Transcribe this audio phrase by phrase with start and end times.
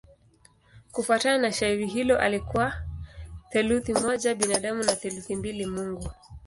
[0.91, 2.73] Kufuatana na shairi hilo alikuwa
[3.49, 6.11] theluthi moja binadamu na theluthi mbili mungu.